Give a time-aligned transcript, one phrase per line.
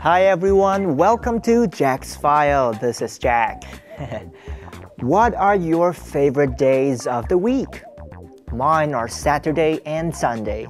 [0.00, 2.74] Hi everyone, welcome to Jack's File.
[2.74, 3.64] This is Jack.
[5.00, 7.82] what are your favorite days of the week?
[8.52, 10.66] Mine are Saturday and Sunday.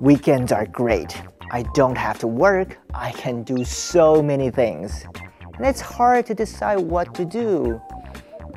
[0.00, 1.20] Weekends are great.
[1.50, 5.04] I don't have to work, I can do so many things.
[5.56, 7.80] And it's hard to decide what to do.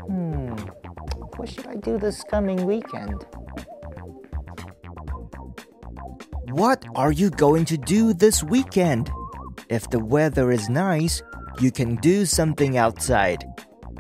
[0.06, 0.54] Hmm,
[1.36, 3.26] what should I do this coming weekend?
[6.56, 9.12] What are you going to do this weekend?
[9.68, 11.22] If the weather is nice,
[11.60, 13.44] you can do something outside.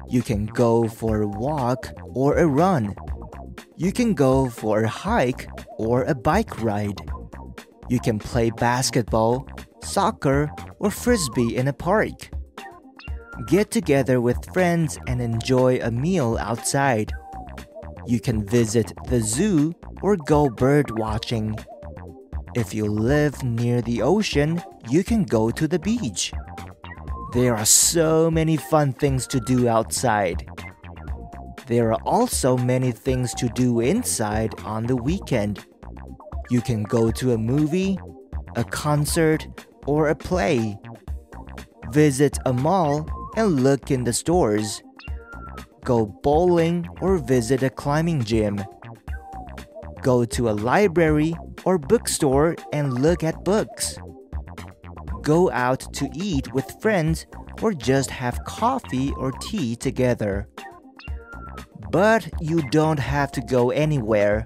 [0.07, 2.95] You can go for a walk or a run.
[3.75, 6.97] You can go for a hike or a bike ride.
[7.89, 9.45] You can play basketball,
[9.83, 12.29] soccer, or frisbee in a park.
[13.47, 17.11] Get together with friends and enjoy a meal outside.
[18.07, 21.57] You can visit the zoo or go bird watching.
[22.55, 26.31] If you live near the ocean, you can go to the beach.
[27.33, 30.47] There are so many fun things to do outside.
[31.67, 35.65] There are also many things to do inside on the weekend.
[36.49, 37.99] You can go to a movie,
[38.55, 39.45] a concert,
[39.85, 40.77] or a play.
[41.91, 44.81] Visit a mall and look in the stores.
[45.83, 48.63] Go bowling or visit a climbing gym.
[50.05, 51.33] Go to a library
[51.65, 53.97] or bookstore and look at books
[55.25, 57.25] go out to eat with friends
[57.61, 60.47] or just have coffee or tea together.
[61.91, 64.45] But you don't have to go anywhere.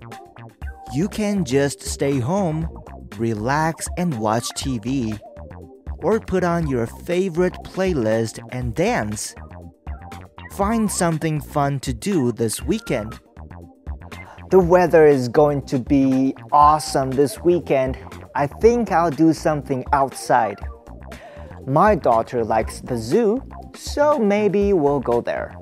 [0.93, 2.67] You can just stay home,
[3.17, 5.19] relax, and watch TV.
[6.02, 9.35] Or put on your favorite playlist and dance.
[10.53, 13.19] Find something fun to do this weekend.
[14.50, 18.00] The weather is going to be awesome this weekend.
[18.33, 20.58] I think I'll do something outside.
[21.67, 23.44] My daughter likes the zoo,
[23.75, 25.55] so maybe we'll go there.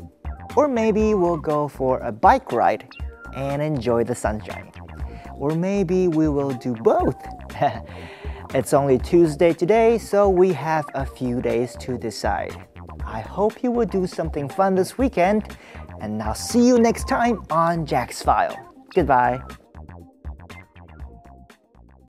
[0.56, 2.88] Or maybe we'll go for a bike ride
[3.36, 4.72] and enjoy the sunshine.
[5.36, 7.18] Or maybe we will do both.
[8.53, 12.56] it's only Tuesday today, so we have a few days to decide.
[13.06, 15.58] I hope you will do something fun this weekend,
[16.00, 18.66] and I'll see you next time on Jack's File.
[18.97, 19.66] Goodbye.